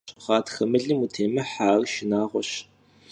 Ğatxe 0.25 0.63
mılım 0.71 0.99
vutêmıhe, 1.01 1.67
ar 1.75 1.83
şşınağueş. 1.91 2.49